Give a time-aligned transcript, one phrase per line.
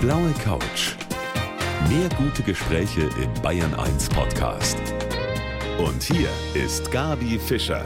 [0.00, 0.94] blaue Couch.
[1.90, 4.78] Mehr gute Gespräche im Bayern 1 Podcast.
[5.78, 7.84] Und hier ist Gabi Fischer.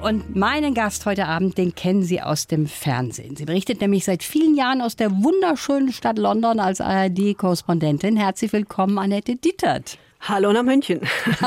[0.00, 3.34] Und meinen Gast heute Abend, den kennen Sie aus dem Fernsehen.
[3.34, 8.16] Sie berichtet nämlich seit vielen Jahren aus der wunderschönen Stadt London als ARD-Korrespondentin.
[8.16, 9.98] Herzlich willkommen, Annette Dittert.
[10.20, 11.02] Hallo nach München.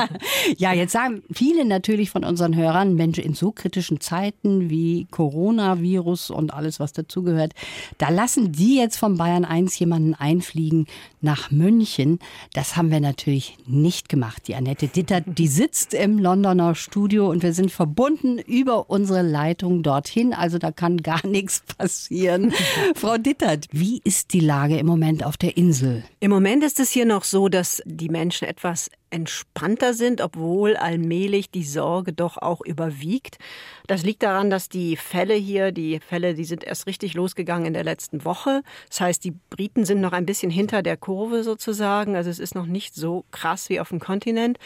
[0.56, 6.30] ja, jetzt sagen viele natürlich von unseren Hörern, Mensch, in so kritischen Zeiten wie Coronavirus
[6.30, 7.52] und alles, was dazugehört,
[7.98, 10.86] da lassen die jetzt von Bayern 1 jemanden einfliegen
[11.20, 12.20] nach München.
[12.54, 14.48] Das haben wir natürlich nicht gemacht.
[14.48, 19.82] Die Annette Ditter, die sitzt im Londoner Studio und wir sind verbunden über unsere Leitung
[19.82, 20.32] dorthin.
[20.32, 22.54] Also da kann gar nichts passieren.
[22.94, 26.02] Frau Dittert, wie ist die Lage im Moment auf der Insel?
[26.20, 30.76] Im Moment ist es hier noch so, dass die Menschen etwas etwas entspannter sind, obwohl
[30.76, 33.38] allmählich die Sorge doch auch überwiegt.
[33.86, 37.72] Das liegt daran, dass die Fälle hier, die Fälle, die sind erst richtig losgegangen in
[37.72, 38.62] der letzten Woche.
[38.88, 42.14] Das heißt, die Briten sind noch ein bisschen hinter der Kurve sozusagen.
[42.14, 44.58] Also es ist noch nicht so krass wie auf dem Kontinent.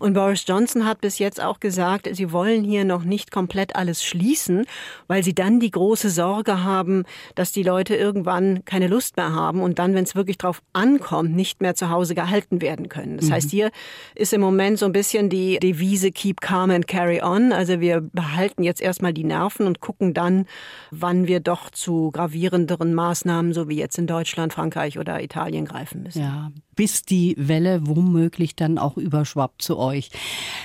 [0.00, 4.02] Und Boris Johnson hat bis jetzt auch gesagt, sie wollen hier noch nicht komplett alles
[4.02, 4.66] schließen,
[5.06, 7.04] weil sie dann die große Sorge haben,
[7.36, 11.36] dass die Leute irgendwann keine Lust mehr haben und dann, wenn es wirklich drauf ankommt,
[11.36, 13.16] nicht mehr zu Hause gehalten werden können.
[13.16, 13.32] Das mhm.
[13.32, 13.70] heißt, hier
[14.14, 17.52] ist im Moment so ein bisschen die Devise Keep calm and carry on.
[17.52, 20.46] Also wir behalten jetzt erstmal die Nerven und gucken dann,
[20.90, 26.02] wann wir doch zu gravierenderen Maßnahmen, so wie jetzt in Deutschland, Frankreich oder Italien greifen
[26.02, 26.20] müssen.
[26.20, 30.10] Ja, bis die Welle womöglich dann auch überschwappt zu euch.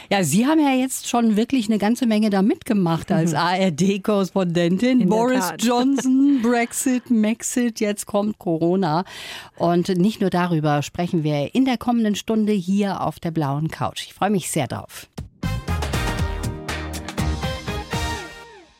[0.09, 3.37] Ja, Sie haben ja jetzt schon wirklich eine ganze Menge da mitgemacht als mhm.
[3.37, 5.07] ARD-Korrespondentin.
[5.09, 9.03] Boris Johnson, Brexit, Maxit, jetzt kommt Corona.
[9.57, 14.03] Und nicht nur darüber sprechen wir in der kommenden Stunde hier auf der blauen Couch.
[14.07, 15.07] Ich freue mich sehr drauf.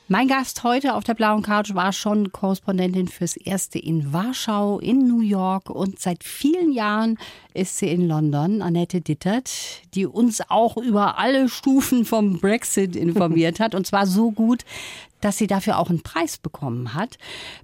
[0.09, 5.05] Mein Gast heute auf der blauen Couch war schon Korrespondentin fürs Erste in Warschau, in
[5.05, 7.17] New York und seit vielen Jahren
[7.57, 9.49] ist sie in London, Annette Dittert,
[9.95, 14.63] die uns auch über alle Stufen vom Brexit informiert hat und zwar so gut,
[15.21, 17.17] dass sie dafür auch einen Preis bekommen hat.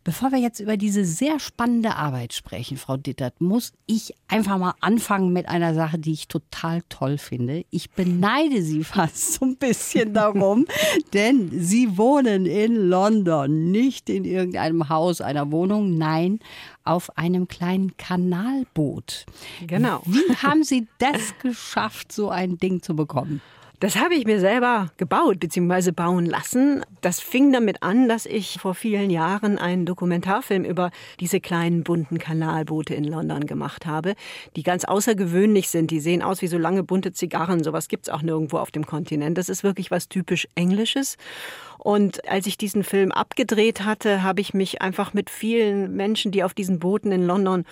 [0.03, 4.73] Bevor wir jetzt über diese sehr spannende Arbeit sprechen, Frau Dittert, muss ich einfach mal
[4.81, 7.63] anfangen mit einer Sache, die ich total toll finde.
[7.69, 10.65] Ich beneide Sie fast so ein bisschen darum,
[11.13, 16.39] denn Sie wohnen in London, nicht in irgendeinem Haus, einer Wohnung, nein,
[16.83, 19.25] auf einem kleinen Kanalboot.
[19.65, 20.01] Genau.
[20.05, 23.41] Wie haben Sie das geschafft, so ein Ding zu bekommen?
[23.83, 25.91] Das habe ich mir selber gebaut bzw.
[25.91, 26.85] bauen lassen.
[27.01, 30.89] Das fing damit an, dass ich vor vielen Jahren einen Dokumentarfilm über
[31.19, 34.15] diese kleinen bunten Kanalboote in London gemacht habe,
[34.55, 35.91] die ganz außergewöhnlich sind.
[35.91, 37.61] Die sehen aus wie so lange bunte Zigarren.
[37.61, 39.37] Sowas gibt es auch nirgendwo auf dem Kontinent.
[39.37, 41.17] Das ist wirklich was typisch Englisches.
[41.77, 46.45] Und als ich diesen Film abgedreht hatte, habe ich mich einfach mit vielen Menschen, die
[46.45, 47.65] auf diesen Booten in London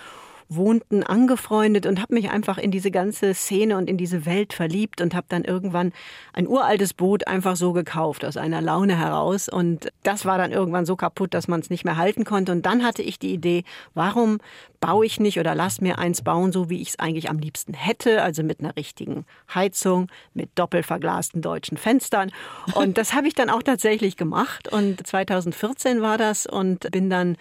[0.48, 5.00] wohnten, angefreundet und habe mich einfach in diese ganze Szene und in diese Welt verliebt
[5.00, 5.92] und habe dann irgendwann
[6.32, 9.48] ein uraltes Boot einfach so gekauft aus einer Laune heraus.
[9.48, 12.52] Und das war dann irgendwann so kaputt, dass man es nicht mehr halten konnte.
[12.52, 13.64] Und dann hatte ich die Idee,
[13.94, 14.38] warum
[14.80, 17.72] baue ich nicht oder lass mir eins bauen, so wie ich es eigentlich am liebsten
[17.72, 19.24] hätte, also mit einer richtigen
[19.54, 22.32] Heizung, mit doppelverglasten deutschen Fenstern.
[22.74, 24.70] Und das habe ich dann auch tatsächlich gemacht.
[24.70, 27.36] Und 2014 war das und bin dann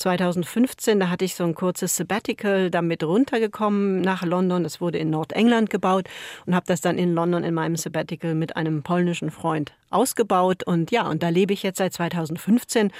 [0.00, 4.64] 2015, da hatte ich so ein kurzes Sabbatical damit runtergekommen nach London.
[4.64, 6.08] Das wurde in Nordengland gebaut
[6.46, 10.62] und habe das dann in London in meinem Sabbatical mit einem polnischen Freund ausgebaut.
[10.64, 12.90] Und ja, und da lebe ich jetzt seit 2015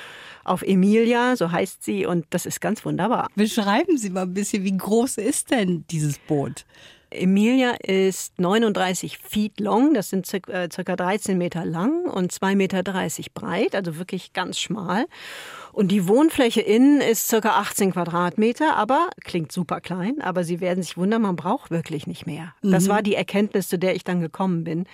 [0.45, 3.29] auf Emilia, so heißt sie, und das ist ganz wunderbar.
[3.35, 6.65] Beschreiben Sie mal ein bisschen, wie groß ist denn dieses Boot?
[7.13, 12.83] Emilia ist 39 Feet long, das sind circa 13 Meter lang und 2,30 Meter
[13.35, 15.07] breit, also wirklich ganz schmal.
[15.73, 20.83] Und die Wohnfläche innen ist circa 18 Quadratmeter, aber klingt super klein, aber Sie werden
[20.83, 22.55] sich wundern, man braucht wirklich nicht mehr.
[22.63, 22.73] Mhm.
[22.73, 24.87] Das war die Erkenntnis, zu der ich dann gekommen bin,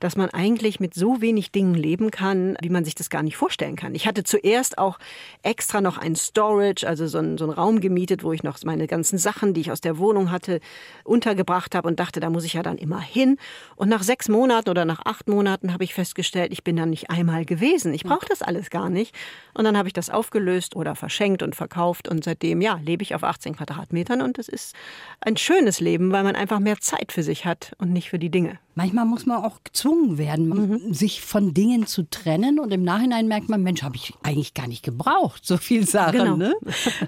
[0.00, 3.36] dass man eigentlich mit so wenig Dingen leben kann, wie man sich das gar nicht
[3.36, 3.94] vorstellen kann.
[3.94, 4.98] Ich hatte zuerst auch
[5.42, 8.86] extra noch ein Storage, also so einen, so einen Raum gemietet, wo ich noch meine
[8.86, 10.60] ganzen Sachen, die ich aus der Wohnung hatte,
[11.04, 13.38] untergebracht habe und dachte, da muss ich ja dann immer hin.
[13.76, 17.10] Und nach sechs Monaten oder nach acht Monaten habe ich festgestellt, ich bin dann nicht
[17.10, 17.94] einmal gewesen.
[17.94, 19.14] Ich brauche das alles gar nicht.
[19.54, 23.14] Und dann habe ich das aufgelöst oder verschenkt und verkauft und seitdem, ja, lebe ich
[23.14, 24.74] auf 18 Quadratmetern und es ist
[25.20, 28.30] ein schönes Leben, weil man einfach mehr Zeit für sich hat und nicht für die
[28.30, 28.58] Dinge.
[28.78, 30.94] Manchmal muss man auch gezwungen werden, mhm.
[30.94, 34.68] sich von Dingen zu trennen und im Nachhinein merkt man, Mensch, habe ich eigentlich gar
[34.68, 36.18] nicht gebraucht, so viel Sachen.
[36.18, 36.36] Genau.
[36.36, 36.54] Ne?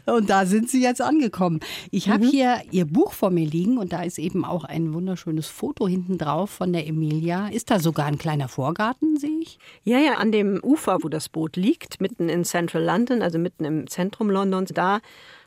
[0.06, 1.61] Und da sind Sie jetzt angekommen.
[1.93, 2.28] Ich habe mhm.
[2.28, 6.19] hier Ihr Buch vor mir liegen und da ist eben auch ein wunderschönes Foto hinten
[6.19, 7.46] drauf von der Emilia.
[7.46, 9.61] Ist da sogar ein kleiner Vorgarten, sehe ich?
[9.84, 13.64] Ja, ja, an dem Ufer, wo das Boot liegt, mitten in Central London, also mitten
[13.64, 14.99] im Zentrum Londons, da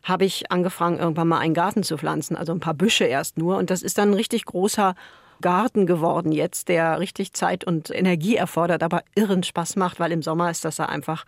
[0.03, 3.57] habe ich angefangen, irgendwann mal einen Garten zu pflanzen, also ein paar Büsche erst nur.
[3.57, 4.95] Und das ist dann ein richtig großer
[5.43, 10.23] Garten geworden jetzt, der richtig Zeit und Energie erfordert, aber irren Spaß macht, weil im
[10.23, 11.25] Sommer ist das ja einfach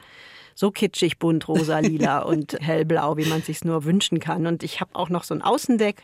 [0.55, 4.47] so kitschig, bunt, rosa, lila und hellblau, wie man sich nur wünschen kann.
[4.47, 6.01] Und ich habe auch noch so ein Außendeck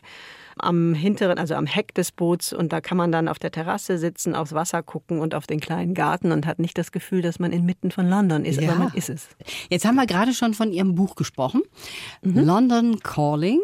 [0.58, 3.96] am hinteren, also am Heck des Boots und da kann man dann auf der Terrasse
[3.96, 7.38] sitzen, aufs Wasser gucken und auf den kleinen Garten und hat nicht das Gefühl, dass
[7.38, 8.68] man inmitten von London ist, ja.
[8.68, 9.28] aber man ist es.
[9.70, 11.62] Jetzt haben wir gerade schon von Ihrem Buch gesprochen.
[12.20, 12.40] Mhm.
[12.40, 13.60] London Calling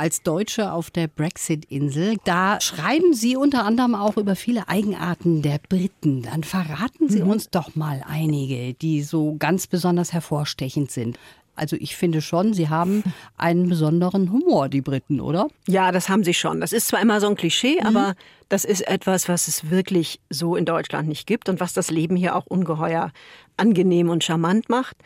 [0.00, 2.16] als Deutsche auf der Brexit-Insel.
[2.24, 6.22] Da schreiben Sie unter anderem auch über viele Eigenarten der Briten.
[6.22, 7.30] Dann verraten Sie mhm.
[7.30, 11.18] uns doch mal einige, die so ganz besonders hervorstechend sind.
[11.60, 13.04] Also ich finde schon, sie haben
[13.36, 15.46] einen besonderen Humor, die Briten, oder?
[15.68, 16.58] Ja, das haben sie schon.
[16.62, 17.86] Das ist zwar immer so ein Klischee, mhm.
[17.86, 18.14] aber
[18.48, 22.16] das ist etwas, was es wirklich so in Deutschland nicht gibt und was das Leben
[22.16, 23.12] hier auch ungeheuer
[23.58, 24.96] angenehm und charmant macht.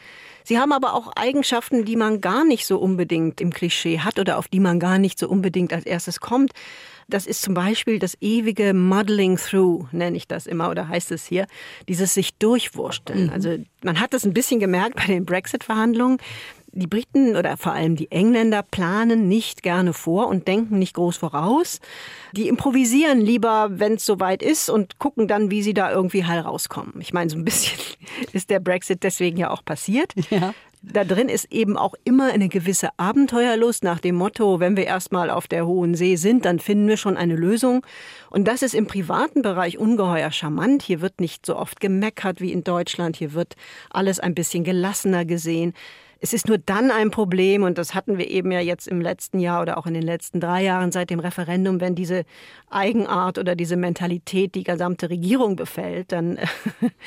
[0.44, 4.38] Sie haben aber auch Eigenschaften, die man gar nicht so unbedingt im Klischee hat oder
[4.38, 6.52] auf die man gar nicht so unbedingt als erstes kommt.
[7.08, 11.26] Das ist zum Beispiel das ewige Muddling Through, nenne ich das immer, oder heißt es
[11.26, 11.46] hier,
[11.88, 13.24] dieses sich durchwursteln.
[13.24, 13.30] Mhm.
[13.30, 16.18] Also man hat das ein bisschen gemerkt bei den Brexit-Verhandlungen.
[16.76, 21.16] Die Briten oder vor allem die Engländer planen nicht gerne vor und denken nicht groß
[21.16, 21.78] voraus.
[22.32, 26.40] Die improvisieren lieber, wenn es soweit ist und gucken dann, wie sie da irgendwie heil
[26.40, 26.94] rauskommen.
[26.98, 27.78] Ich meine, so ein bisschen
[28.32, 30.14] ist der Brexit deswegen ja auch passiert.
[30.30, 30.52] Ja
[30.92, 35.30] da drin ist eben auch immer eine gewisse Abenteuerlust nach dem Motto, wenn wir erstmal
[35.30, 37.84] auf der hohen See sind, dann finden wir schon eine Lösung.
[38.30, 40.82] Und das ist im privaten Bereich ungeheuer charmant.
[40.82, 43.16] Hier wird nicht so oft gemeckert wie in Deutschland.
[43.16, 43.56] Hier wird
[43.90, 45.74] alles ein bisschen gelassener gesehen.
[46.24, 49.40] Es ist nur dann ein Problem, und das hatten wir eben ja jetzt im letzten
[49.40, 52.24] Jahr oder auch in den letzten drei Jahren seit dem Referendum, wenn diese
[52.70, 56.38] Eigenart oder diese Mentalität die gesamte Regierung befällt, dann,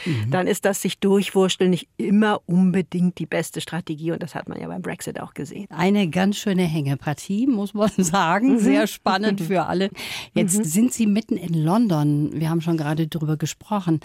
[0.05, 0.29] mhm.
[0.29, 4.11] dann ist das sich durchwurschteln nicht immer unbedingt die beste Strategie.
[4.11, 5.65] Und das hat man ja beim Brexit auch gesehen.
[5.71, 8.53] Eine ganz schöne Hängepartie, muss man sagen.
[8.53, 8.59] Mhm.
[8.59, 9.89] Sehr spannend für alle.
[10.35, 10.63] Jetzt mhm.
[10.63, 12.33] sind Sie mitten in London.
[12.33, 13.99] Wir haben schon gerade darüber gesprochen.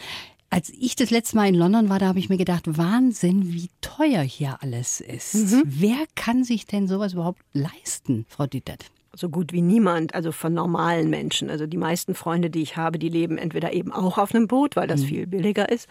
[0.53, 3.71] Als ich das letzte Mal in London war, da habe ich mir gedacht, Wahnsinn, wie
[3.81, 5.35] teuer hier alles ist.
[5.35, 5.63] Mhm.
[5.65, 8.85] Wer kann sich denn sowas überhaupt leisten, Frau Dittert?
[9.15, 11.51] so gut wie niemand, also von normalen Menschen.
[11.51, 14.75] Also die meisten Freunde, die ich habe, die leben entweder eben auch auf einem Boot,
[14.75, 15.07] weil das mhm.
[15.07, 15.87] viel billiger ist,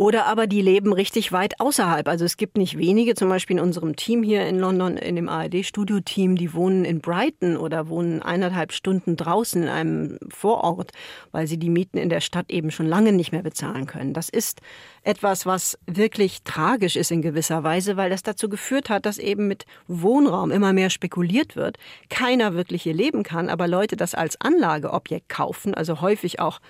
[0.00, 2.08] oder aber die leben richtig weit außerhalb.
[2.08, 5.28] Also es gibt nicht wenige, zum Beispiel in unserem Team hier in London, in dem
[5.28, 10.92] ARD-Studio-Team, die wohnen in Brighton oder wohnen eineinhalb Stunden draußen in einem Vorort,
[11.32, 14.14] weil sie die Mieten in der Stadt eben schon lange nicht mehr bezahlen können.
[14.14, 14.62] Das ist
[15.02, 19.48] etwas, was wirklich tragisch ist in gewisser Weise, weil das dazu geführt hat, dass eben
[19.48, 21.78] mit Wohnraum immer mehr spekuliert wird.
[22.10, 26.60] Keiner wirklich hier leben kann, aber Leute das als Anlageobjekt kaufen, also häufig auch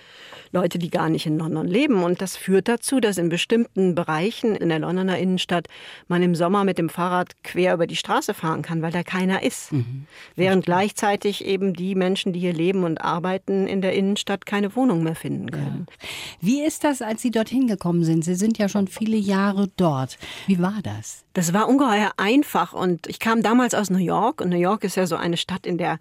[0.53, 2.03] Leute, die gar nicht in London leben.
[2.03, 5.67] Und das führt dazu, dass in bestimmten Bereichen in der Londoner Innenstadt
[6.07, 9.43] man im Sommer mit dem Fahrrad quer über die Straße fahren kann, weil da keiner
[9.43, 9.73] ist.
[9.73, 10.05] Mhm.
[10.35, 15.03] Während gleichzeitig eben die Menschen, die hier leben und arbeiten in der Innenstadt, keine Wohnung
[15.03, 15.87] mehr finden können.
[15.89, 16.07] Ja.
[16.39, 18.20] Wie ist das, als Sie dorthin gekommen sind?
[18.21, 20.17] Sie sind ja schon viele Jahre dort.
[20.47, 21.23] Wie war das?
[21.33, 24.95] Das war ungeheuer einfach und ich kam damals aus New York und New York ist
[24.95, 25.99] ja so eine Stadt, in der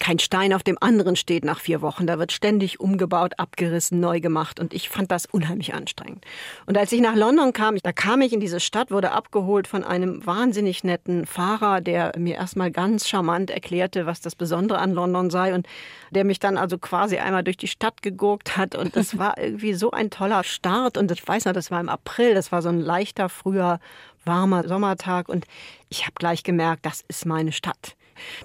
[0.00, 2.06] kein Stein auf dem anderen steht nach vier Wochen.
[2.06, 4.58] Da wird ständig umgebaut, abgerissen, neu gemacht.
[4.58, 6.24] Und ich fand das unheimlich anstrengend.
[6.66, 9.84] Und als ich nach London kam, da kam ich in diese Stadt, wurde abgeholt von
[9.84, 15.30] einem wahnsinnig netten Fahrer, der mir erstmal ganz charmant erklärte, was das Besondere an London
[15.30, 15.68] sei und
[16.10, 18.74] der mich dann also quasi einmal durch die Stadt gegurkt hat.
[18.74, 20.96] Und das war irgendwie so ein toller Start.
[20.96, 23.80] Und ich weiß noch, das war im April, das war so ein leichter, früher,
[24.24, 25.28] warmer Sommertag.
[25.28, 25.46] Und
[25.90, 27.96] ich habe gleich gemerkt, das ist meine Stadt.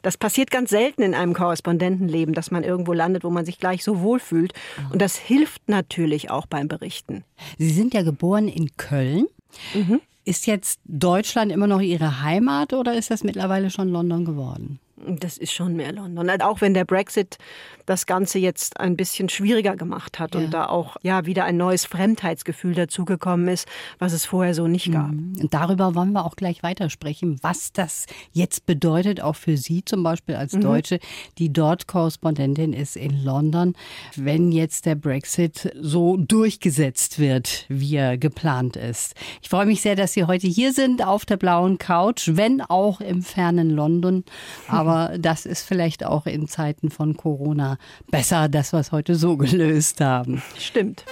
[0.01, 3.83] Das passiert ganz selten in einem Korrespondentenleben, dass man irgendwo landet, wo man sich gleich
[3.83, 4.53] so wohlfühlt.
[4.91, 7.23] Und das hilft natürlich auch beim Berichten.
[7.57, 9.27] Sie sind ja geboren in Köln.
[9.73, 10.01] Mhm.
[10.25, 14.79] Ist jetzt Deutschland immer noch Ihre Heimat oder ist das mittlerweile schon London geworden?
[15.07, 16.29] Das ist schon mehr London.
[16.41, 17.37] Auch wenn der Brexit
[17.85, 20.41] das Ganze jetzt ein bisschen schwieriger gemacht hat ja.
[20.41, 23.67] und da auch ja wieder ein neues Fremdheitsgefühl dazugekommen ist,
[23.99, 25.11] was es vorher so nicht gab.
[25.11, 25.33] Mhm.
[25.41, 30.03] Und darüber wollen wir auch gleich weitersprechen, was das jetzt bedeutet, auch für Sie zum
[30.03, 30.61] Beispiel als mhm.
[30.61, 30.99] Deutsche,
[31.37, 33.73] die dort Korrespondentin ist in London,
[34.15, 39.15] wenn jetzt der Brexit so durchgesetzt wird, wie er geplant ist.
[39.41, 43.01] Ich freue mich sehr, dass Sie heute hier sind auf der blauen Couch, wenn auch
[43.01, 44.23] im fernen London.
[44.67, 47.74] Aber das ist vielleicht auch in Zeiten von Corona
[48.11, 50.41] besser, dass wir es heute so gelöst haben.
[50.57, 51.05] Stimmt.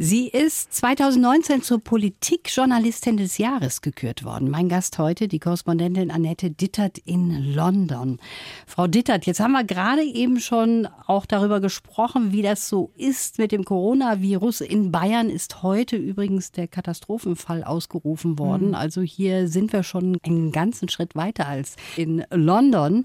[0.00, 4.48] Sie ist 2019 zur Politikjournalistin des Jahres gekürt worden.
[4.48, 8.20] Mein Gast heute, die Korrespondentin Annette Dittert in London.
[8.64, 13.38] Frau Dittert, jetzt haben wir gerade eben schon auch darüber gesprochen, wie das so ist
[13.38, 14.60] mit dem Coronavirus.
[14.60, 18.68] In Bayern ist heute übrigens der Katastrophenfall ausgerufen worden.
[18.68, 18.74] Mhm.
[18.76, 23.04] Also hier sind wir schon einen ganzen Schritt weiter als in London.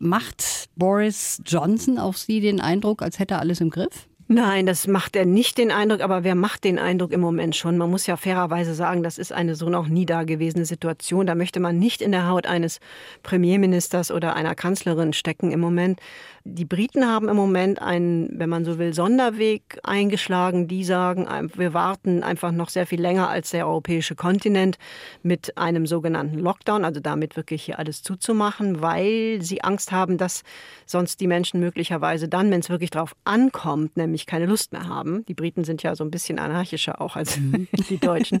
[0.00, 4.08] Macht Boris Johnson auf Sie den Eindruck, als hätte er alles im Griff?
[4.34, 7.76] Nein, das macht er nicht den Eindruck, aber wer macht den Eindruck im Moment schon?
[7.76, 11.26] Man muss ja fairerweise sagen, das ist eine so noch nie dagewesene Situation.
[11.26, 12.80] Da möchte man nicht in der Haut eines
[13.22, 16.00] Premierministers oder einer Kanzlerin stecken im Moment.
[16.44, 20.66] Die Briten haben im Moment einen, wenn man so will, Sonderweg eingeschlagen.
[20.66, 24.78] Die sagen, wir warten einfach noch sehr viel länger als der europäische Kontinent
[25.22, 30.42] mit einem sogenannten Lockdown, also damit wirklich hier alles zuzumachen, weil sie Angst haben, dass
[30.86, 35.24] sonst die Menschen möglicherweise dann, wenn es wirklich darauf ankommt, nämlich keine Lust mehr haben.
[35.26, 37.68] Die Briten sind ja so ein bisschen anarchischer auch als mhm.
[37.88, 38.40] die Deutschen.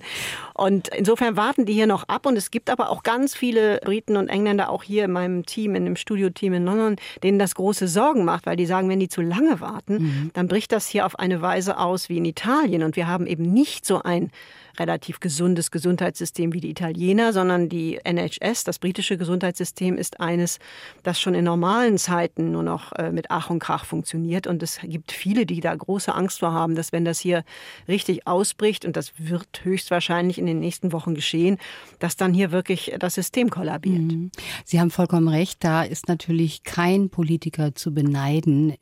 [0.54, 2.26] Und insofern warten die hier noch ab.
[2.26, 5.74] Und es gibt aber auch ganz viele Briten und Engländer, auch hier in meinem Team,
[5.74, 9.08] in dem Studioteam in London, denen das große Sorgen macht, weil die sagen, wenn die
[9.08, 10.30] zu lange warten, mhm.
[10.34, 12.82] dann bricht das hier auf eine Weise aus wie in Italien.
[12.82, 14.30] Und wir haben eben nicht so ein
[14.78, 20.58] relativ gesundes Gesundheitssystem wie die Italiener, sondern die NHS, das britische Gesundheitssystem, ist eines,
[21.02, 24.46] das schon in normalen Zeiten nur noch äh, mit Ach und Krach funktioniert.
[24.46, 27.44] Und es gibt viele, die da große Angst vor haben, dass wenn das hier
[27.88, 31.58] richtig ausbricht, und das wird höchstwahrscheinlich in den nächsten Wochen geschehen,
[31.98, 34.00] dass dann hier wirklich das System kollabiert.
[34.00, 34.30] Mhm.
[34.64, 38.74] Sie haben vollkommen recht, da ist natürlich kein Politiker zu beneiden.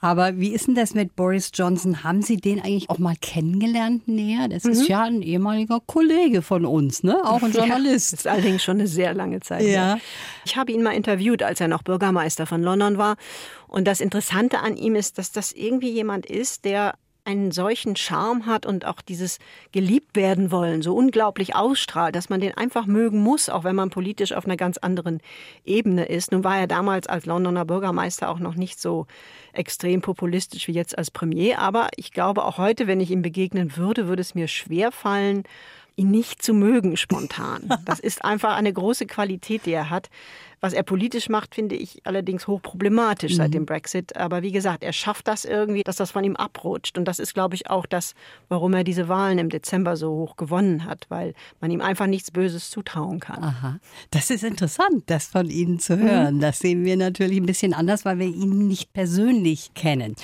[0.00, 2.04] Aber wie ist denn das mit Boris Johnson?
[2.04, 4.48] Haben Sie den eigentlich auch mal kennengelernt näher?
[4.48, 4.70] Das mhm.
[4.72, 5.37] ist ja ein ehemaliger
[5.86, 7.20] Kollege von uns, ne?
[7.24, 8.12] auch ein Journalist.
[8.12, 9.62] Ja, das ist allerdings schon eine sehr lange Zeit.
[9.62, 9.98] Ja.
[10.44, 13.16] Ich habe ihn mal interviewt, als er noch Bürgermeister von London war.
[13.66, 16.94] Und das Interessante an ihm ist, dass das irgendwie jemand ist, der
[17.28, 19.38] einen solchen Charme hat und auch dieses
[19.72, 23.90] geliebt werden wollen so unglaublich ausstrahlt, dass man den einfach mögen muss, auch wenn man
[23.90, 25.20] politisch auf einer ganz anderen
[25.66, 26.32] Ebene ist.
[26.32, 29.06] Nun war er damals als Londoner Bürgermeister auch noch nicht so
[29.52, 33.76] extrem populistisch wie jetzt als Premier, aber ich glaube auch heute, wenn ich ihm begegnen
[33.76, 35.44] würde, würde es mir schwer fallen,
[35.96, 37.68] ihn nicht zu mögen spontan.
[37.84, 40.08] Das ist einfach eine große Qualität, die er hat.
[40.60, 43.36] Was er politisch macht, finde ich allerdings hochproblematisch mhm.
[43.36, 44.16] seit dem Brexit.
[44.16, 46.98] Aber wie gesagt, er schafft das irgendwie, dass das von ihm abrutscht.
[46.98, 48.14] Und das ist, glaube ich, auch das,
[48.48, 52.30] warum er diese Wahlen im Dezember so hoch gewonnen hat, weil man ihm einfach nichts
[52.30, 53.42] Böses zutrauen kann.
[53.42, 53.78] Aha.
[54.10, 56.36] Das ist interessant, das von Ihnen zu hören.
[56.36, 56.40] Mhm.
[56.40, 60.16] Das sehen wir natürlich ein bisschen anders, weil wir ihn nicht persönlich kennen.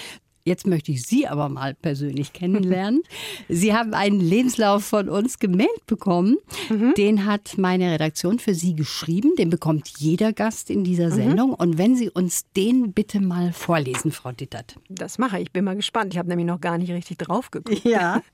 [0.47, 3.03] Jetzt möchte ich Sie aber mal persönlich kennenlernen.
[3.49, 6.37] Sie haben einen Lebenslauf von uns gemeldet bekommen.
[6.69, 6.93] Mhm.
[6.99, 9.37] Den hat meine Redaktion für Sie geschrieben.
[9.39, 11.15] Den bekommt jeder Gast in dieser mhm.
[11.15, 11.49] Sendung.
[11.51, 11.55] Mhm.
[11.55, 14.77] Und wenn Sie uns den bitte mal vorlesen, Frau Dittert.
[14.91, 15.45] Das mache ich.
[15.45, 16.13] Ich bin mal gespannt.
[16.13, 17.85] Ich habe nämlich noch gar nicht richtig drauf geguckt.
[17.85, 18.23] Ja.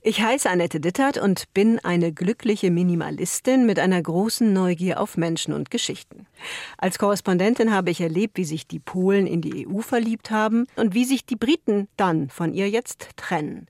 [0.00, 5.52] Ich heiße Annette Dittert und bin eine glückliche Minimalistin mit einer großen Neugier auf Menschen
[5.52, 6.26] und Geschichten.
[6.78, 10.94] Als Korrespondentin habe ich erlebt, wie sich die Polen in die EU verliebt haben und
[10.94, 13.68] wie sich die Briten dann von ihr jetzt trennen.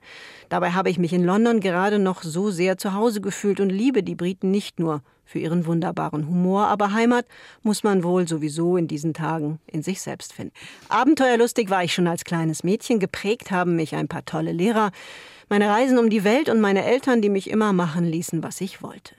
[0.49, 4.03] Dabei habe ich mich in London gerade noch so sehr zu Hause gefühlt und liebe
[4.03, 7.25] die Briten nicht nur für ihren wunderbaren Humor, aber Heimat
[7.63, 10.51] muss man wohl sowieso in diesen Tagen in sich selbst finden.
[10.89, 14.91] Abenteuerlustig war ich schon als kleines Mädchen, geprägt haben mich ein paar tolle Lehrer,
[15.47, 18.83] meine Reisen um die Welt und meine Eltern, die mich immer machen ließen, was ich
[18.83, 19.15] wollte.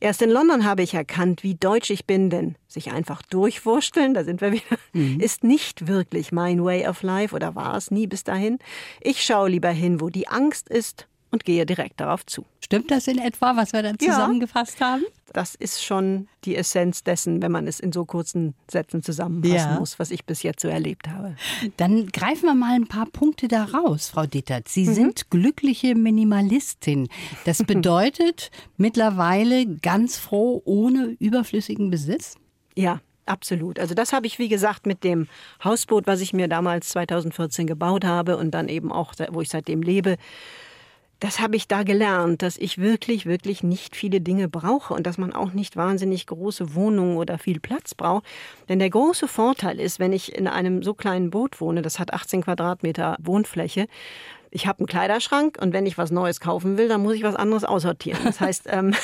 [0.00, 4.24] Erst in London habe ich erkannt, wie deutsch ich bin, denn sich einfach durchwursteln, da
[4.24, 5.20] sind wir wieder, mhm.
[5.20, 8.58] ist nicht wirklich mein Way of Life oder war es nie bis dahin.
[9.00, 12.44] Ich schaue lieber hin, wo die Angst ist und gehe direkt darauf zu.
[12.60, 15.04] Stimmt das in etwa, was wir dann zusammengefasst ja, haben?
[15.32, 19.78] Das ist schon die Essenz dessen, wenn man es in so kurzen Sätzen zusammenfassen ja.
[19.78, 21.34] muss, was ich bis jetzt so erlebt habe.
[21.78, 24.68] Dann greifen wir mal ein paar Punkte da raus, Frau Dittert.
[24.68, 24.94] Sie mhm.
[24.94, 27.08] sind glückliche Minimalistin.
[27.46, 32.36] Das bedeutet mittlerweile ganz froh ohne überflüssigen Besitz?
[32.76, 33.78] Ja, Absolut.
[33.78, 35.28] Also das habe ich, wie gesagt, mit dem
[35.62, 39.80] Hausboot, was ich mir damals 2014 gebaut habe und dann eben auch, wo ich seitdem
[39.80, 40.16] lebe,
[41.22, 45.18] das habe ich da gelernt, dass ich wirklich, wirklich nicht viele Dinge brauche und dass
[45.18, 48.24] man auch nicht wahnsinnig große Wohnungen oder viel Platz braucht.
[48.68, 52.12] Denn der große Vorteil ist, wenn ich in einem so kleinen Boot wohne, das hat
[52.12, 53.86] 18 Quadratmeter Wohnfläche,
[54.52, 57.34] ich habe einen Kleiderschrank und wenn ich was Neues kaufen will, dann muss ich was
[57.34, 58.20] anderes aussortieren.
[58.22, 58.94] Das heißt, ähm,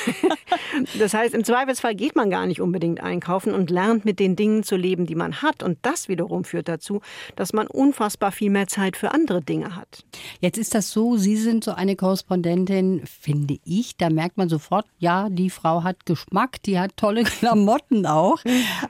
[0.99, 4.63] das heißt, im Zweifelsfall geht man gar nicht unbedingt einkaufen und lernt mit den Dingen
[4.63, 5.63] zu leben, die man hat.
[5.63, 7.01] Und das wiederum führt dazu,
[7.35, 10.05] dass man unfassbar viel mehr Zeit für andere Dinge hat.
[10.41, 13.97] Jetzt ist das so, Sie sind so eine Korrespondentin, finde ich.
[13.97, 18.39] Da merkt man sofort, ja, die Frau hat Geschmack, die hat tolle Klamotten auch.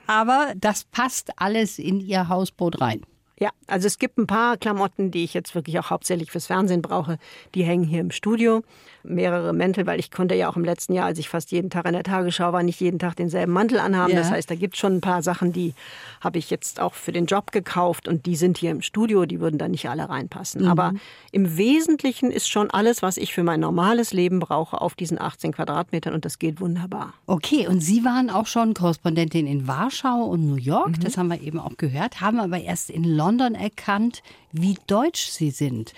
[0.07, 3.01] Aber das passt alles in ihr Hausboot rein.
[3.39, 6.81] Ja, also es gibt ein paar Klamotten, die ich jetzt wirklich auch hauptsächlich fürs Fernsehen
[6.81, 7.17] brauche.
[7.55, 8.63] Die hängen hier im Studio.
[9.03, 11.85] Mehrere Mäntel, weil ich konnte ja auch im letzten Jahr, als ich fast jeden Tag
[11.85, 14.13] in der Tagesschau war, nicht jeden Tag denselben Mantel anhaben.
[14.13, 14.19] Ja.
[14.19, 15.73] Das heißt, da gibt es schon ein paar Sachen, die
[16.21, 19.25] habe ich jetzt auch für den Job gekauft und die sind hier im Studio.
[19.25, 20.63] Die würden da nicht alle reinpassen.
[20.63, 20.67] Mhm.
[20.67, 20.93] Aber
[21.31, 25.53] im Wesentlichen ist schon alles, was ich für mein normales Leben brauche, auf diesen 18
[25.53, 27.13] Quadratmetern und das geht wunderbar.
[27.27, 30.97] Okay, und Sie waren auch schon Korrespondentin in Warschau und New York.
[30.97, 30.99] Mhm.
[31.01, 35.51] Das haben wir eben auch gehört, haben aber erst in London erkannt, wie deutsch Sie
[35.51, 35.93] sind.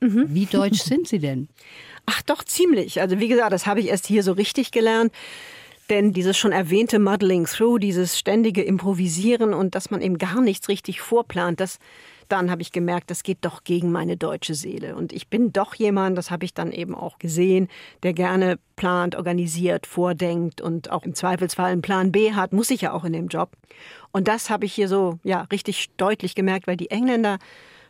[0.00, 0.26] Mhm.
[0.28, 1.48] Wie deutsch sind Sie denn?
[2.06, 3.00] Ach doch, ziemlich.
[3.00, 5.12] Also wie gesagt, das habe ich erst hier so richtig gelernt.
[5.90, 10.68] Denn dieses schon erwähnte Muddling Through, dieses ständige Improvisieren und dass man eben gar nichts
[10.68, 11.78] richtig vorplant, das
[12.28, 14.96] dann habe ich gemerkt, das geht doch gegen meine deutsche Seele.
[14.96, 17.68] Und ich bin doch jemand, das habe ich dann eben auch gesehen,
[18.02, 22.82] der gerne plant, organisiert, vordenkt und auch im Zweifelsfall einen Plan B hat, muss ich
[22.82, 23.50] ja auch in dem Job.
[24.12, 27.38] Und das habe ich hier so ja richtig deutlich gemerkt, weil die Engländer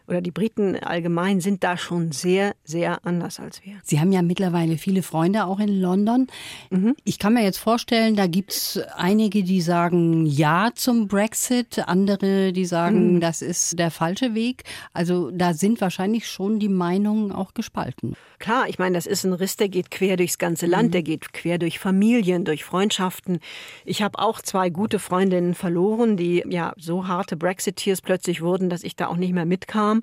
[0.06, 3.74] oder die Briten allgemein sind da schon sehr, sehr anders als wir.
[3.82, 6.26] Sie haben ja mittlerweile viele Freunde auch in London.
[6.70, 6.94] Mhm.
[7.04, 12.52] Ich kann mir jetzt vorstellen, da gibt es einige, die sagen Ja zum Brexit, andere,
[12.52, 13.20] die sagen, mhm.
[13.20, 14.64] das ist der falsche Weg.
[14.92, 18.14] Also da sind wahrscheinlich schon die Meinungen auch gespalten.
[18.38, 20.92] Klar, ich meine, das ist ein Riss, der geht quer durchs ganze Land, mhm.
[20.92, 23.40] der geht quer durch Familien, durch Freundschaften.
[23.86, 28.82] Ich habe auch zwei gute Freundinnen verloren, die ja so harte Brexiteers plötzlich wurden, dass
[28.82, 30.02] ich da auch nicht mehr mitkam kam,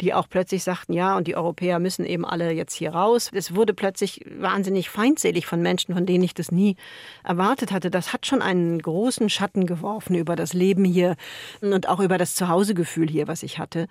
[0.00, 3.30] die auch plötzlich sagten, ja, und die Europäer müssen eben alle jetzt hier raus.
[3.34, 6.76] Es wurde plötzlich wahnsinnig feindselig von Menschen, von denen ich das nie
[7.24, 7.90] erwartet hatte.
[7.90, 11.16] Das hat schon einen großen Schatten geworfen über das Leben hier
[11.60, 13.88] und auch über das Zuhausegefühl hier, was ich hatte.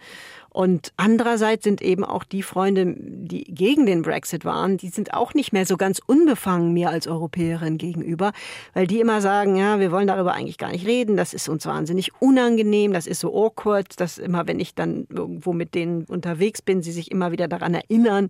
[0.50, 5.34] Und andererseits sind eben auch die Freunde, die gegen den Brexit waren, die sind auch
[5.34, 8.32] nicht mehr so ganz unbefangen mir als Europäerin gegenüber,
[8.74, 11.66] weil die immer sagen, ja, wir wollen darüber eigentlich gar nicht reden, das ist uns
[11.66, 16.62] wahnsinnig unangenehm, das ist so awkward, dass immer, wenn ich dann irgendwo mit denen unterwegs
[16.62, 18.30] bin, sie sich immer wieder daran erinnern,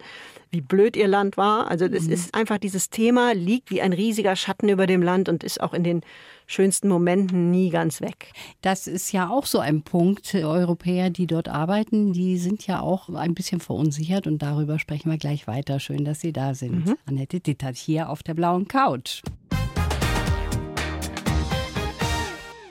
[0.51, 1.69] wie blöd ihr Land war.
[1.69, 2.13] Also es mhm.
[2.13, 5.73] ist einfach dieses Thema liegt wie ein riesiger Schatten über dem Land und ist auch
[5.73, 6.01] in den
[6.47, 8.31] schönsten Momenten nie ganz weg.
[8.61, 10.33] Das ist ja auch so ein Punkt.
[10.33, 15.17] Europäer, die dort arbeiten, die sind ja auch ein bisschen verunsichert und darüber sprechen wir
[15.17, 15.79] gleich weiter.
[15.79, 16.87] Schön, dass Sie da sind.
[16.87, 16.97] Mhm.
[17.05, 19.21] Annette Dittert hier auf der blauen Couch.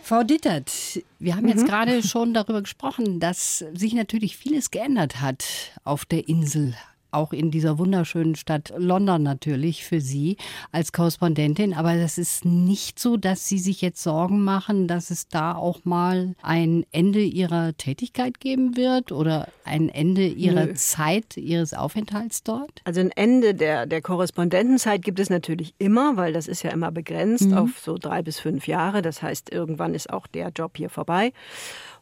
[0.03, 1.67] Frau Dittert, wir haben jetzt mhm.
[1.67, 5.45] gerade schon darüber gesprochen, dass sich natürlich vieles geändert hat
[5.83, 6.75] auf der Insel
[7.17, 10.37] auch in dieser wunderschönen Stadt London natürlich für Sie
[10.71, 11.75] als Korrespondentin.
[11.75, 15.85] Aber das ist nicht so, dass Sie sich jetzt Sorgen machen, dass es da auch
[15.85, 20.75] mal ein Ende Ihrer Tätigkeit geben wird oder ein Ende Ihrer Nö.
[20.75, 22.83] Zeit, Ihres Aufenthalts dort?
[22.85, 26.93] Also ein Ende der, der Korrespondentenzeit gibt es natürlich immer, weil das ist ja immer
[26.93, 27.59] begrenzt mhm.
[27.59, 29.03] auf so drei bis fünf Jahre.
[29.03, 31.33] Das heißt, irgendwann ist auch der Job hier vorbei.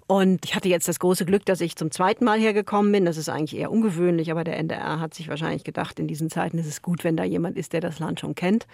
[0.07, 3.07] Und ich hatte jetzt das große Glück, dass ich zum zweiten Mal hergekommen bin.
[3.07, 6.59] Das ist eigentlich eher ungewöhnlich, aber der NDR hat sich wahrscheinlich gedacht, in diesen Zeiten
[6.59, 8.67] ist es gut, wenn da jemand ist, der das Land schon kennt.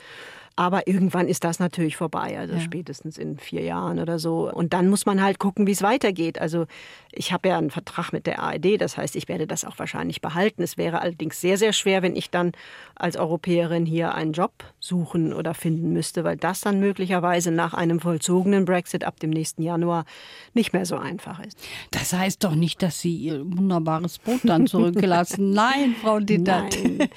[0.56, 2.60] Aber irgendwann ist das natürlich vorbei, also ja.
[2.60, 4.52] spätestens in vier Jahren oder so.
[4.52, 6.40] Und dann muss man halt gucken, wie es weitergeht.
[6.40, 6.66] Also
[7.12, 10.20] ich habe ja einen Vertrag mit der ARD, das heißt, ich werde das auch wahrscheinlich
[10.20, 10.62] behalten.
[10.62, 12.52] Es wäre allerdings sehr, sehr schwer, wenn ich dann
[12.94, 18.00] als Europäerin hier einen Job suchen oder finden müsste, weil das dann möglicherweise nach einem
[18.00, 20.04] vollzogenen Brexit ab dem nächsten Januar
[20.52, 21.58] nicht mehr so einfach ist.
[21.90, 25.50] Das heißt doch nicht, dass Sie Ihr wunderbares Boot dann zurückgelassen.
[25.54, 26.76] Nein, Frau Dittert.
[26.82, 27.08] Nein.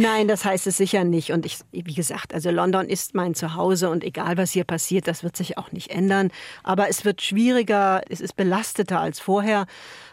[0.00, 1.32] Nein, das heißt es sicher nicht.
[1.32, 5.24] Und ich, wie gesagt, also London ist mein Zuhause und egal was hier passiert, das
[5.24, 6.30] wird sich auch nicht ändern.
[6.62, 9.66] Aber es wird schwieriger, es ist belasteter als vorher.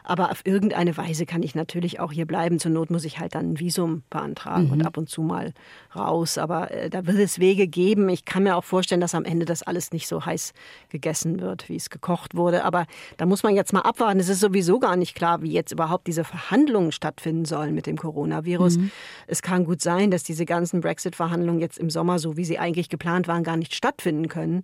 [0.03, 2.57] Aber auf irgendeine Weise kann ich natürlich auch hier bleiben.
[2.57, 4.71] Zur Not muss ich halt dann ein Visum beantragen mhm.
[4.71, 5.53] und ab und zu mal
[5.95, 6.37] raus.
[6.37, 8.09] Aber äh, da wird es Wege geben.
[8.09, 10.53] Ich kann mir auch vorstellen, dass am Ende das alles nicht so heiß
[10.89, 12.63] gegessen wird, wie es gekocht wurde.
[12.63, 12.85] Aber
[13.17, 14.19] da muss man jetzt mal abwarten.
[14.19, 17.97] Es ist sowieso gar nicht klar, wie jetzt überhaupt diese Verhandlungen stattfinden sollen mit dem
[17.97, 18.77] Coronavirus.
[18.77, 18.91] Mhm.
[19.27, 22.89] Es kann gut sein, dass diese ganzen Brexit-Verhandlungen jetzt im Sommer, so wie sie eigentlich
[22.89, 24.63] geplant waren, gar nicht stattfinden können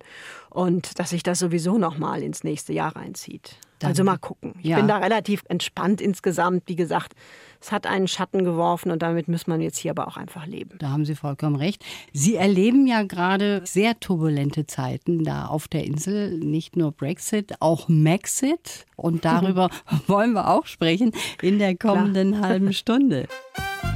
[0.50, 3.58] und dass sich das sowieso noch mal ins nächste Jahr reinzieht.
[3.82, 4.54] Dann, also mal gucken.
[4.60, 4.78] Ich ja.
[4.78, 6.64] bin da relativ entspannt insgesamt.
[6.68, 7.14] Wie gesagt,
[7.60, 10.78] es hat einen Schatten geworfen und damit muss man jetzt hier aber auch einfach leben.
[10.78, 11.86] Da haben Sie vollkommen recht.
[12.14, 16.40] Sie erleben ja gerade sehr turbulente Zeiten da auf der Insel.
[16.40, 18.88] Nicht nur Brexit, auch Maxit.
[18.96, 19.70] Und darüber
[20.08, 22.50] wollen wir auch sprechen in der kommenden Klar.
[22.50, 23.28] halben Stunde.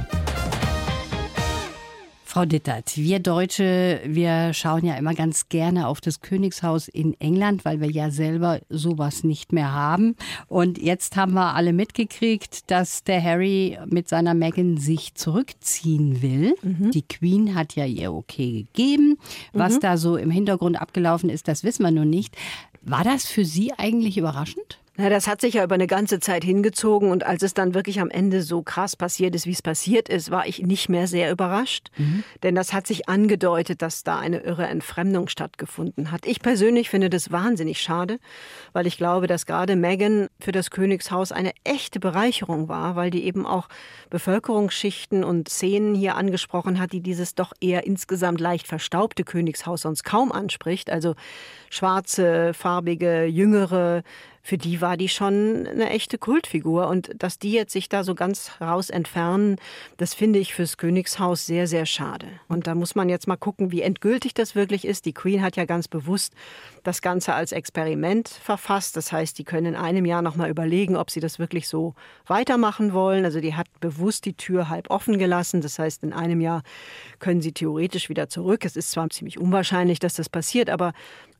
[2.36, 7.64] Frau Dittert, wir Deutsche, wir schauen ja immer ganz gerne auf das Königshaus in England,
[7.64, 10.16] weil wir ja selber sowas nicht mehr haben.
[10.46, 16.54] Und jetzt haben wir alle mitgekriegt, dass der Harry mit seiner Meghan sich zurückziehen will.
[16.60, 16.90] Mhm.
[16.90, 19.16] Die Queen hat ja ihr Okay gegeben.
[19.54, 19.80] Was mhm.
[19.80, 22.36] da so im Hintergrund abgelaufen ist, das wissen wir nun nicht.
[22.82, 24.78] War das für Sie eigentlich überraschend?
[24.98, 28.00] Na, das hat sich ja über eine ganze Zeit hingezogen und als es dann wirklich
[28.00, 31.30] am Ende so krass passiert ist, wie es passiert ist, war ich nicht mehr sehr
[31.30, 31.90] überrascht.
[31.98, 32.24] Mhm.
[32.42, 36.26] Denn das hat sich angedeutet, dass da eine irre Entfremdung stattgefunden hat.
[36.26, 38.18] Ich persönlich finde das wahnsinnig schade,
[38.72, 43.24] weil ich glaube, dass gerade Meghan für das Königshaus eine echte Bereicherung war, weil die
[43.24, 43.68] eben auch
[44.08, 50.04] Bevölkerungsschichten und Szenen hier angesprochen hat, die dieses doch eher insgesamt leicht verstaubte Königshaus sonst
[50.04, 50.88] kaum anspricht.
[50.88, 51.14] Also
[51.68, 54.02] schwarze, farbige, jüngere,
[54.46, 56.86] für die war die schon eine echte Kultfigur.
[56.86, 59.56] Und dass die jetzt sich da so ganz raus entfernen,
[59.96, 62.28] das finde ich fürs Königshaus sehr, sehr schade.
[62.46, 65.04] Und da muss man jetzt mal gucken, wie endgültig das wirklich ist.
[65.04, 66.32] Die Queen hat ja ganz bewusst
[66.84, 68.96] das Ganze als Experiment verfasst.
[68.96, 71.96] Das heißt, die können in einem Jahr noch mal überlegen, ob sie das wirklich so
[72.28, 73.24] weitermachen wollen.
[73.24, 75.60] Also die hat bewusst die Tür halb offen gelassen.
[75.60, 76.62] Das heißt, in einem Jahr
[77.18, 78.64] können sie theoretisch wieder zurück.
[78.64, 80.92] Es ist zwar ziemlich unwahrscheinlich, dass das passiert, aber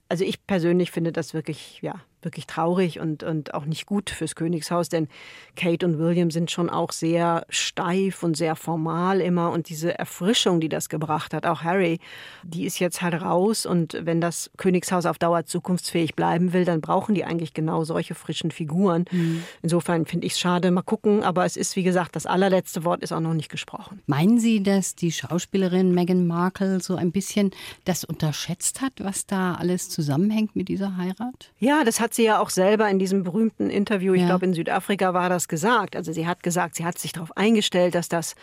[0.09, 4.35] also ich persönlich finde das wirklich, ja, wirklich traurig und, und auch nicht gut fürs
[4.35, 5.09] Königshaus, denn
[5.55, 10.61] Kate und William sind schon auch sehr steif und sehr formal immer und diese Erfrischung,
[10.61, 12.01] die das gebracht hat, auch Harry,
[12.43, 16.81] die ist jetzt halt raus und wenn das Königshaus auf Dauer zukunftsfähig bleiben will, dann
[16.81, 19.05] brauchen die eigentlich genau solche frischen Figuren.
[19.11, 19.43] Mhm.
[19.63, 23.03] Insofern finde ich es schade, mal gucken, aber es ist wie gesagt, das allerletzte Wort
[23.03, 24.03] ist auch noch nicht gesprochen.
[24.07, 27.51] Meinen Sie, dass die Schauspielerin Meghan Markle so ein bisschen
[27.85, 31.53] das unterschätzt hat, was da alles zusammenhängt mit dieser Heirat?
[31.59, 34.27] Ja, das hat sie ja auch selber in diesem berühmten Interview, ich ja.
[34.27, 35.97] glaube in Südafrika war das gesagt.
[35.97, 38.35] Also sie hat gesagt, sie hat sich darauf eingestellt, dass das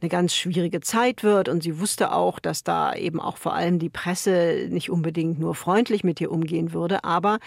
[0.00, 3.78] eine ganz schwierige Zeit wird und sie wusste auch, dass da eben auch vor allem
[3.78, 7.38] die Presse nicht unbedingt nur freundlich mit ihr umgehen würde, aber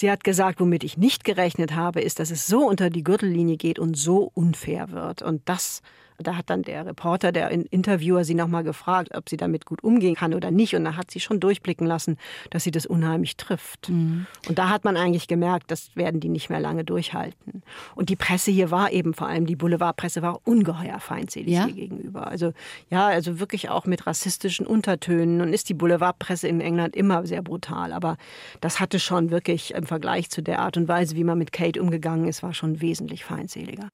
[0.00, 3.58] Sie hat gesagt, womit ich nicht gerechnet habe, ist, dass es so unter die Gürtellinie
[3.58, 5.20] geht und so unfair wird.
[5.20, 5.82] Und das
[6.22, 10.14] da hat dann der Reporter, der Interviewer sie nochmal gefragt, ob sie damit gut umgehen
[10.14, 10.74] kann oder nicht.
[10.74, 12.16] Und da hat sie schon durchblicken lassen,
[12.50, 13.88] dass sie das unheimlich trifft.
[13.88, 14.26] Mhm.
[14.48, 17.62] Und da hat man eigentlich gemerkt, das werden die nicht mehr lange durchhalten.
[17.94, 21.66] Und die Presse hier war eben vor allem, die Boulevardpresse war ungeheuer feindselig ja?
[21.66, 22.26] ihr gegenüber.
[22.26, 22.52] Also
[22.90, 25.40] ja, also wirklich auch mit rassistischen Untertönen.
[25.40, 27.92] Und ist die Boulevardpresse in England immer sehr brutal.
[27.92, 28.16] Aber
[28.60, 31.80] das hatte schon wirklich im Vergleich zu der Art und Weise, wie man mit Kate
[31.80, 33.90] umgegangen ist, war schon wesentlich feindseliger.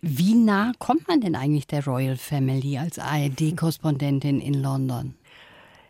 [0.00, 5.14] Wie nah kommt man denn eigentlich der Royal Family als ARD-Korrespondentin in London?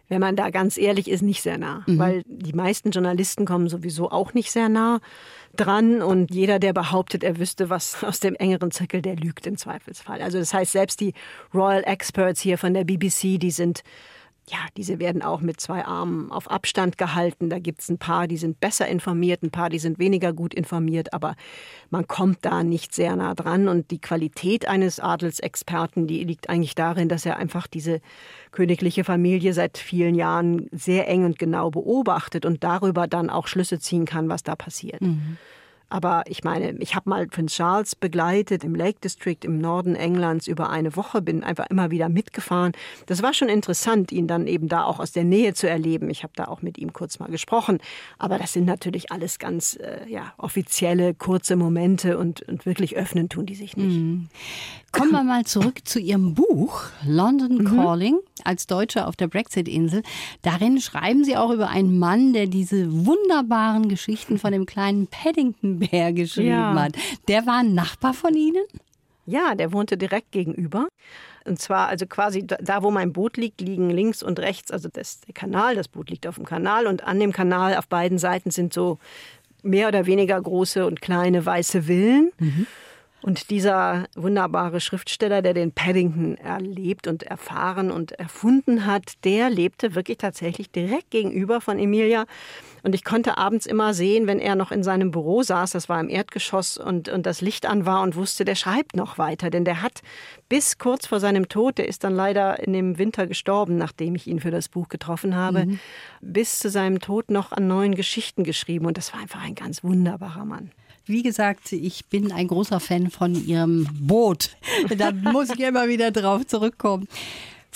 [0.09, 1.99] Wenn man da ganz ehrlich ist, nicht sehr nah, mhm.
[1.99, 5.01] weil die meisten Journalisten kommen sowieso auch nicht sehr nah
[5.57, 9.57] dran und jeder, der behauptet, er wüsste was aus dem engeren Zirkel, der lügt im
[9.57, 10.23] Zweifelsfall.
[10.23, 11.12] Also das heißt, selbst die
[11.53, 13.83] Royal Experts hier von der BBC, die sind
[14.49, 17.51] ja, diese werden auch mit zwei Armen auf Abstand gehalten.
[17.51, 20.55] Da gibt es ein paar, die sind besser informiert, ein paar, die sind weniger gut
[20.55, 21.35] informiert, aber
[21.91, 23.67] man kommt da nicht sehr nah dran.
[23.67, 28.01] Und die Qualität eines Adelsexperten, die liegt eigentlich darin, dass er einfach diese
[28.53, 33.81] königliche Familie seit vielen Jahren sehr eng und genau beobachtet und darüber dann auch Schlüsse
[33.81, 35.03] ziehen kann, was da passiert.
[35.03, 35.39] Mhm.
[35.88, 40.46] Aber ich meine, ich habe mal Prince Charles begleitet im Lake District im Norden Englands
[40.46, 42.72] über eine Woche, bin einfach immer wieder mitgefahren.
[43.07, 46.11] Das war schon interessant, ihn dann eben da auch aus der Nähe zu erleben.
[46.11, 47.79] Ich habe da auch mit ihm kurz mal gesprochen.
[48.18, 53.29] Aber das sind natürlich alles ganz äh, ja, offizielle, kurze Momente und, und wirklich öffnen
[53.29, 53.96] tun die sich nicht.
[53.96, 54.29] Mhm.
[54.92, 57.64] Kommen wir mal zurück zu Ihrem Buch London mhm.
[57.64, 60.03] Calling als Deutscher auf der Brexit-Insel.
[60.42, 65.07] Darin schreiben Sie auch über einen Mann, der diese wunderbaren Geschichten von dem kleinen
[65.79, 66.75] Paddington-Bär geschrieben ja.
[66.75, 66.93] hat.
[67.29, 68.65] Der war ein Nachbar von Ihnen?
[69.27, 70.89] Ja, der wohnte direkt gegenüber.
[71.45, 75.21] Und zwar also quasi da, wo mein Boot liegt, liegen links und rechts, also das
[75.21, 78.51] der Kanal, das Boot liegt auf dem Kanal und an dem Kanal auf beiden Seiten
[78.51, 78.99] sind so
[79.62, 82.33] mehr oder weniger große und kleine weiße Villen.
[82.39, 82.67] Mhm.
[83.23, 89.97] Und dieser wunderbare Schriftsteller, der den Paddington erlebt und erfahren und erfunden hat, der lebte
[89.97, 92.27] wirklich tatsächlich direkt gegenüber von Emilia.
[92.87, 95.99] Und ich konnte abends immer sehen, wenn er noch in seinem Büro saß, das war
[95.99, 99.51] im Erdgeschoss und, und das Licht an war und wusste, der schreibt noch weiter.
[99.51, 100.03] Denn der hat
[100.49, 104.29] bis kurz vor seinem Tod, der ist dann leider in dem Winter gestorben, nachdem ich
[104.29, 105.81] ihn für das Buch getroffen habe, mhm.
[106.20, 108.87] bis zu seinem Tod noch an neuen Geschichten geschrieben.
[108.87, 110.70] Und das war einfach ein ganz wunderbarer Mann.
[111.07, 114.51] wie gesagt, ich bin ein großer Fan von Ihrem Boot.
[114.96, 117.09] Da muss ich immer wieder drauf zurückkommen.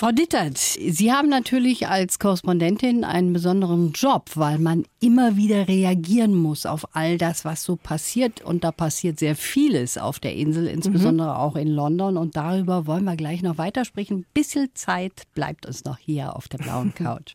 [0.00, 6.34] Frau Dittert, Sie haben natürlich als Korrespondentin einen besonderen Job, weil man immer wieder reagieren
[6.34, 8.40] muss auf all das, was so passiert.
[8.40, 11.36] Und da passiert sehr vieles auf der Insel, insbesondere mhm.
[11.36, 12.16] auch in London.
[12.16, 14.20] Und darüber wollen wir gleich noch weitersprechen.
[14.20, 17.34] Ein bisschen Zeit bleibt uns noch hier auf der blauen Couch.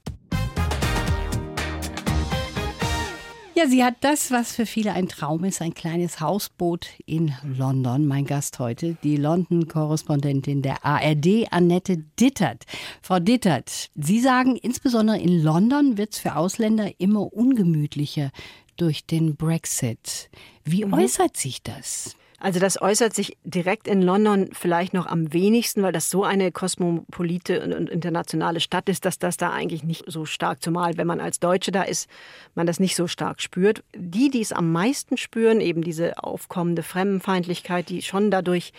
[3.58, 8.06] Ja, sie hat das, was für viele ein Traum ist, ein kleines Hausboot in London.
[8.06, 12.66] Mein Gast heute, die London-Korrespondentin der ARD, Annette Dittert.
[13.02, 18.32] Frau Dittert, Sie sagen, insbesondere in London wird es für Ausländer immer ungemütlicher
[18.76, 20.30] durch den Brexit.
[20.66, 20.92] Wie mhm.
[20.92, 22.18] äußert sich das?
[22.40, 26.52] Also das äußert sich direkt in London vielleicht noch am wenigsten, weil das so eine
[26.52, 31.22] kosmopolite und internationale Stadt ist, dass das da eigentlich nicht so stark, zumal wenn man
[31.22, 32.10] als Deutsche da ist,
[32.54, 33.84] man das nicht so stark spürt.
[33.96, 38.74] Die, die es am meisten spüren, eben diese aufkommende Fremdenfeindlichkeit, die schon dadurch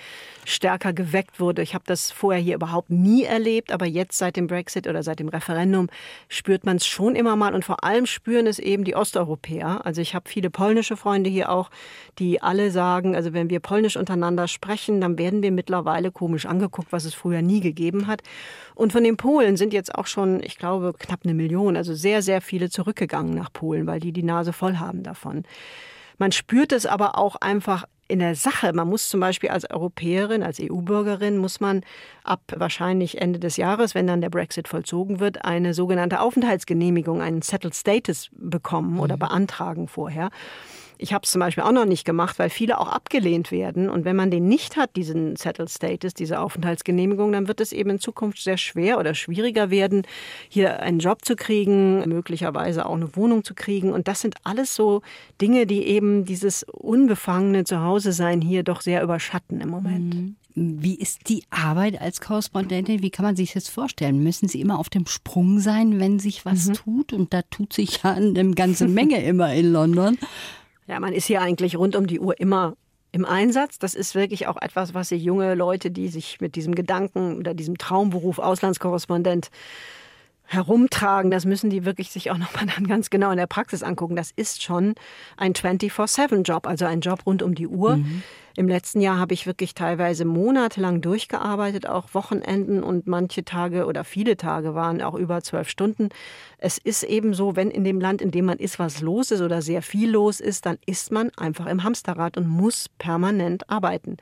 [0.45, 1.63] stärker geweckt wurde.
[1.63, 5.19] Ich habe das vorher hier überhaupt nie erlebt, aber jetzt seit dem Brexit oder seit
[5.19, 5.89] dem Referendum
[6.29, 9.85] spürt man es schon immer mal und vor allem spüren es eben die Osteuropäer.
[9.85, 11.71] Also ich habe viele polnische Freunde hier auch,
[12.19, 16.93] die alle sagen, also wenn wir polnisch untereinander sprechen, dann werden wir mittlerweile komisch angeguckt,
[16.93, 18.23] was es früher nie gegeben hat.
[18.75, 22.23] Und von den Polen sind jetzt auch schon, ich glaube, knapp eine Million, also sehr,
[22.23, 25.45] sehr viele zurückgegangen nach Polen, weil die die Nase voll haben davon.
[26.19, 28.73] Man spürt es aber auch einfach in der Sache.
[28.73, 31.83] Man muss zum Beispiel als Europäerin, als EU-Bürgerin, muss man
[32.25, 37.43] ab wahrscheinlich Ende des Jahres, wenn dann der Brexit vollzogen wird, eine sogenannte Aufenthaltsgenehmigung, einen
[37.43, 39.21] Settled Status bekommen oder mhm.
[39.21, 40.31] beantragen vorher.
[40.99, 43.89] Ich habe es zum Beispiel auch noch nicht gemacht, weil viele auch abgelehnt werden.
[43.91, 47.91] Und wenn man den nicht hat, diesen Settled Status, diese Aufenthaltsgenehmigung, dann wird es eben
[47.91, 50.03] in Zukunft sehr schwer oder schwieriger werden,
[50.49, 53.93] hier einen Job zu kriegen, möglicherweise auch eine Wohnung zu kriegen.
[53.93, 55.03] Und das sind alles so
[55.41, 60.15] Dinge, die eben dieses unbefangene Zuhause-Sein hier doch sehr überschatten im Moment.
[60.15, 60.37] Mhm.
[60.59, 63.03] Wie ist die Arbeit als Korrespondentin?
[63.03, 64.23] Wie kann man sich das vorstellen?
[64.23, 66.73] Müssen Sie immer auf dem Sprung sein, wenn sich was mhm.
[66.73, 67.13] tut?
[67.13, 70.17] Und da tut sich ja eine ganze Menge immer in London.
[70.87, 72.77] Ja, man ist hier eigentlich rund um die Uhr immer
[73.13, 73.79] im Einsatz.
[73.79, 77.55] Das ist wirklich auch etwas, was sich junge Leute, die sich mit diesem Gedanken oder
[77.55, 79.51] diesem Traumberuf Auslandskorrespondent
[80.47, 84.17] herumtragen, das müssen die wirklich sich auch nochmal dann ganz genau in der Praxis angucken.
[84.17, 84.95] Das ist schon
[85.37, 87.97] ein 24-7-Job, also ein Job rund um die Uhr.
[87.97, 88.23] Mhm.
[88.59, 94.03] Im letzten Jahr habe ich wirklich teilweise monatelang durchgearbeitet, auch Wochenenden und manche Tage oder
[94.03, 96.09] viele Tage waren auch über zwölf Stunden.
[96.57, 99.43] Es ist eben so, wenn in dem Land, in dem man ist, was los ist
[99.43, 104.17] oder sehr viel los ist, dann ist man einfach im Hamsterrad und muss permanent arbeiten.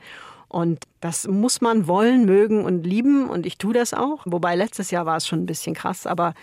[0.55, 3.29] Und das muss man wollen, mögen und lieben.
[3.29, 4.21] Und ich tue das auch.
[4.23, 6.07] Wobei letztes Jahr war es schon ein bisschen krass.
[6.07, 6.33] Aber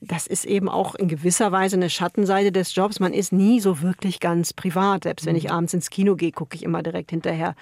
[0.00, 3.00] das ist eben auch in gewisser Weise eine Schattenseite des Jobs.
[3.00, 5.04] Man ist nie so wirklich ganz privat.
[5.04, 5.50] Selbst wenn ich mhm.
[5.50, 7.54] abends ins Kino gehe, gucke ich immer direkt hinterher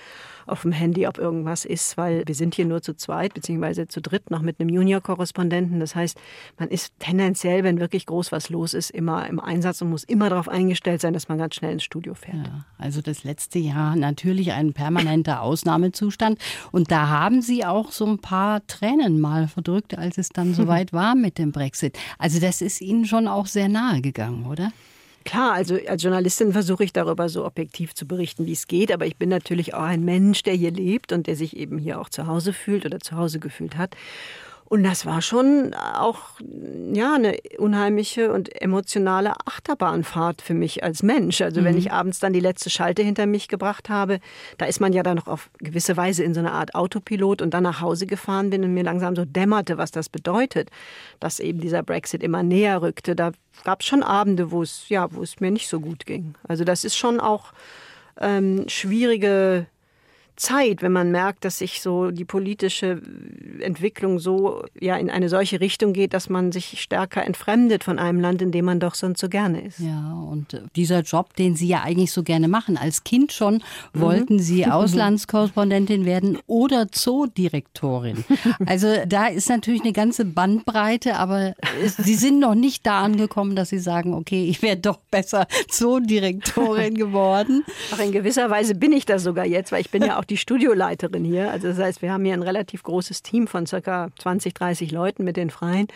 [0.46, 4.00] auf dem Handy, ob irgendwas ist, weil wir sind hier nur zu zweit, beziehungsweise zu
[4.00, 5.80] dritt, noch mit einem Junior-Korrespondenten.
[5.80, 6.18] Das heißt,
[6.58, 10.30] man ist tendenziell, wenn wirklich groß was los ist, immer im Einsatz und muss immer
[10.30, 12.46] darauf eingestellt sein, dass man ganz schnell ins Studio fährt.
[12.46, 16.38] Ja, also das letzte Jahr natürlich ein permanenter Ausnahmezustand.
[16.70, 20.92] Und da haben Sie auch so ein paar Tränen mal verdrückt, als es dann soweit
[20.92, 21.98] war mit dem Brexit.
[22.18, 24.72] Also das ist Ihnen schon auch sehr nahe gegangen, oder?
[25.24, 29.06] Klar, also als Journalistin versuche ich darüber so objektiv zu berichten, wie es geht, aber
[29.06, 32.08] ich bin natürlich auch ein Mensch, der hier lebt und der sich eben hier auch
[32.08, 33.96] zu Hause fühlt oder zu Hause gefühlt hat.
[34.68, 36.18] Und das war schon auch
[36.92, 41.40] ja eine unheimliche und emotionale Achterbahnfahrt für mich als Mensch.
[41.40, 41.66] Also mhm.
[41.66, 44.18] wenn ich abends dann die letzte Schalte hinter mich gebracht habe,
[44.58, 47.54] da ist man ja dann noch auf gewisse Weise in so einer Art Autopilot und
[47.54, 50.70] dann nach Hause gefahren bin und mir langsam so dämmerte, was das bedeutet,
[51.20, 53.14] dass eben dieser Brexit immer näher rückte.
[53.14, 53.30] Da
[53.62, 56.34] gab es schon Abende, wo es ja, wo es mir nicht so gut ging.
[56.48, 57.52] Also das ist schon auch
[58.20, 59.66] ähm, schwierige
[60.36, 63.00] Zeit, wenn man merkt, dass sich so die politische
[63.60, 68.20] Entwicklung so ja in eine solche Richtung geht, dass man sich stärker entfremdet von einem
[68.20, 69.80] Land, in dem man doch sonst so gerne ist.
[69.80, 74.00] Ja, und dieser Job, den Sie ja eigentlich so gerne machen, als Kind schon mhm.
[74.00, 78.24] wollten Sie Auslandskorrespondentin werden oder Zoodirektorin.
[78.64, 81.54] Also da ist natürlich eine ganze Bandbreite, aber
[81.98, 86.94] Sie sind noch nicht da angekommen, dass Sie sagen, okay, ich wäre doch besser Zoodirektorin
[86.94, 87.64] geworden.
[87.92, 90.36] Ach, in gewisser Weise bin ich das sogar jetzt, weil ich bin ja auch die
[90.36, 91.50] Studioleiterin hier.
[91.50, 95.24] Also das heißt, wir haben hier ein relativ großes Team von circa 20, 30 Leuten
[95.24, 95.86] mit den Freien,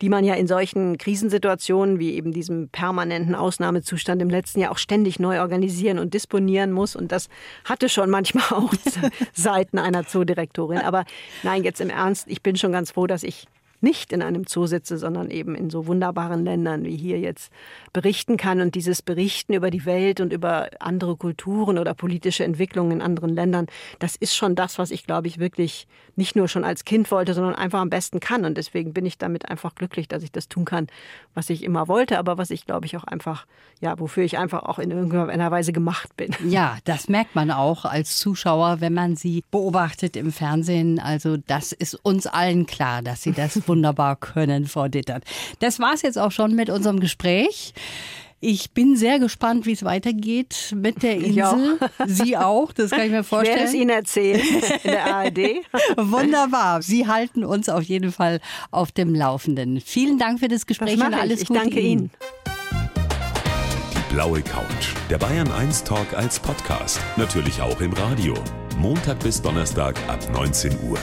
[0.00, 4.78] die man ja in solchen Krisensituationen wie eben diesem permanenten Ausnahmezustand im letzten Jahr auch
[4.78, 6.96] ständig neu organisieren und disponieren muss.
[6.96, 7.28] Und das
[7.64, 8.72] hatte schon manchmal auch
[9.32, 10.78] Seiten einer Zoodirektorin.
[10.78, 11.04] Aber
[11.42, 13.46] nein, jetzt im Ernst, ich bin schon ganz froh, dass ich
[13.80, 17.52] nicht in einem Zoo sitze, sondern eben in so wunderbaren Ländern wie hier jetzt
[17.92, 18.60] berichten kann.
[18.60, 23.34] Und dieses Berichten über die Welt und über andere Kulturen oder politische Entwicklungen in anderen
[23.34, 23.66] Ländern,
[23.98, 27.34] das ist schon das, was ich, glaube ich, wirklich nicht nur schon als Kind wollte,
[27.34, 28.44] sondern einfach am besten kann.
[28.44, 30.86] Und deswegen bin ich damit einfach glücklich, dass ich das tun kann,
[31.34, 33.46] was ich immer wollte, aber was ich, glaube ich, auch einfach,
[33.80, 36.34] ja, wofür ich einfach auch in irgendeiner Weise gemacht bin.
[36.46, 40.98] Ja, das merkt man auch als Zuschauer, wenn man sie beobachtet im Fernsehen.
[40.98, 45.22] Also das ist uns allen klar, dass sie das wunderbar können, Frau Dittert.
[45.60, 47.72] Das war es jetzt auch schon mit unserem Gespräch.
[48.42, 51.78] Ich bin sehr gespannt, wie es weitergeht mit der Insel.
[51.78, 52.06] Auch.
[52.06, 53.58] Sie auch, das kann ich mir vorstellen.
[53.58, 54.40] Ich werde es Ihnen erzählen
[54.82, 55.38] in der ARD.
[55.96, 56.82] Wunderbar.
[56.82, 59.80] Sie halten uns auf jeden Fall auf dem Laufenden.
[59.80, 61.48] Vielen Dank für das Gespräch und alles ich.
[61.48, 61.58] Gute.
[61.58, 62.10] Ich danke Ihnen.
[63.92, 64.94] Die blaue Couch.
[65.10, 66.98] Der Bayern 1 Talk als Podcast.
[67.18, 68.34] Natürlich auch im Radio.
[68.78, 70.98] Montag bis Donnerstag ab 19 Uhr.